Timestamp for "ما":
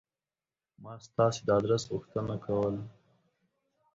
0.83-0.93